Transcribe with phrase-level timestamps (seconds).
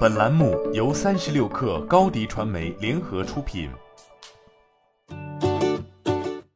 [0.00, 3.70] 本栏目由三十六克高低传媒联合出品。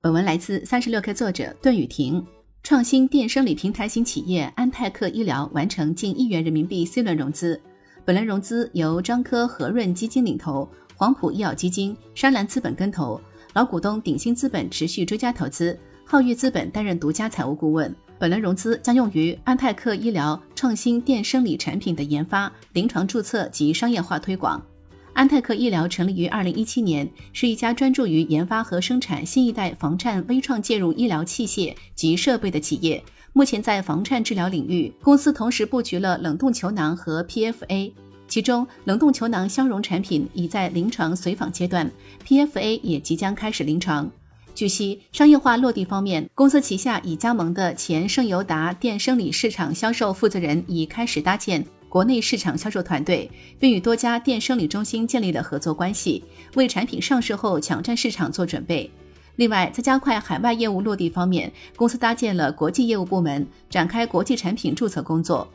[0.00, 2.24] 本文来自三十六克作者段雨婷。
[2.62, 7.60] 创新电生理平台型企业安泰克医疗完成近亿元人民币 C 轮融资，
[8.04, 13.20] 本轮融资由专科和润基金领投，黄埔医药基金、山蓝资本跟投，
[13.54, 17.94] 老股东鼎新资本持续追加投资，浩裕资本担任独家财务顾问。
[18.20, 24.62] 本轮融资将用于安泰克医疗创新电生理产品的研发、临床注册及商业化推广。
[25.14, 33.02] 安泰克医疗成立于二零一七年，是一家专注于研发和生产新一代房颤微创介入医疗器械及设备的企业。
[33.32, 37.90] 目前在房颤治疗领域，公司同时布局了冷冻球囊和 PFA，
[38.28, 41.90] 其中冷冻球囊消融产品已在临床随访阶段
[42.26, 44.10] ，PFA 也即将开始临床。
[44.60, 56.22] 据悉，商业化落地方面，公司旗下已加盟的前圣尤达电生理市场销售负责人已开始搭建国内市场销售团队，并与多家电生理中心建立了合作关系，
[56.56, 58.90] 为产品上市后抢占市场做准备。
[59.36, 65.50] 另外，在加快海外业务落地方面，公司搭建了国际业务部门，展开国际产品注册工作。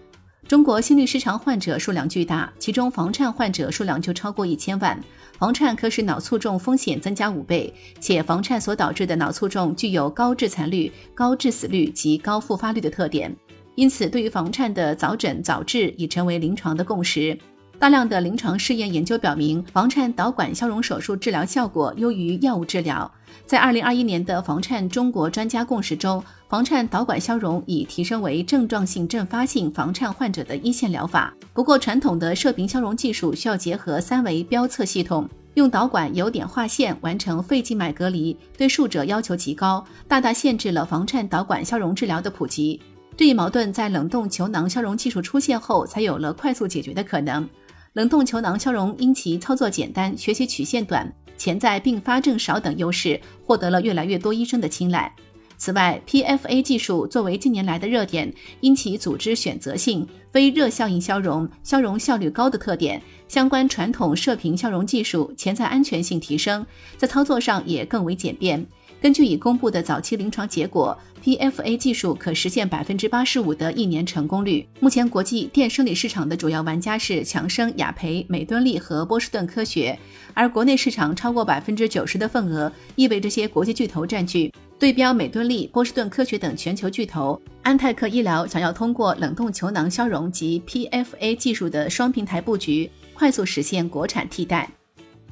[0.47, 4.97] 中国心律失常患者数量巨大，其中房颤患者数量就超过一千万。
[5.39, 13.35] 房颤可使脑卒中风险增加五倍，且房颤所导致的脑卒中具有高致残率、高致死率及高复发率的特点。
[13.73, 17.35] 因此，对于房颤的早诊早治已成为临床的共识。
[17.77, 23.09] 大量的临床试验研究表明，房颤导管消融手术治疗效果优于药物治疗。
[23.45, 31.33] 在二零二一年的房颤中国专家共识中，房颤导管消融已提升为症状性阵发性房颤患者的一线疗法。
[31.53, 42.81] 不过，传统的射频消融技术需要结合三维标测系统，用导管有点划线完成肺静脉隔离，对术者要求极高，大大限制了房颤导管消融治疗的普及。
[43.17, 47.47] 这一矛盾在冷冻球囊消融技术出现后，才有了快速解决的可能。
[47.95, 55.09] 冷冻球囊消融因其操作简单、学习曲线短、潜在并发症少等优势，获得了越来越多医生的青睐。
[55.55, 58.29] 此外，PFA 技术作为近年来的热点，
[58.59, 66.67] 因其组织选择性、非热效应消融、消融效率高的特点，相关传统射频消融技术潜在安全性提升，
[66.97, 68.67] 在操作上也更为简便。
[69.01, 74.67] 根据已公布的早期临床结果，PFA 技术可实现百分之八十五的一年成功率。
[74.79, 79.97] 目前，国际电生理市场的主要玩家是强生、雅培、美敦力和波士顿科学，
[80.33, 84.51] 而国内市场超过百分之九十的份额亦被这些国际巨头占据。
[84.77, 94.69] 对标美敦力、波士顿科学等全球巨头，安泰克医疗想要通过冷冻球囊消融及 PFA 技术的双平台布局，快速实现国产替代。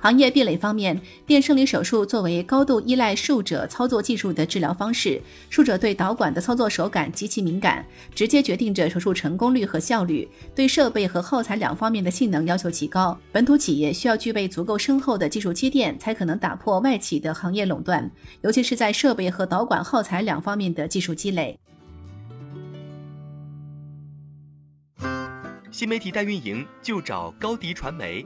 [0.04, 10.28] 行业壁垒方面，电生理手术作为高度依赖术者操作技术的治疗方式，术者对导管的操作手感极其敏感，直接决定着手术成功率和效率。
[10.54, 21.58] 对设备和耗材两方面的性能要求极高，本土企业需要具备足够深厚的技术积淀，才可能打破外企的行业垄断，尤其是在设备和导管耗材两方面的技术积累。
[25.72, 28.26] 新媒体代运营就找高迪传媒。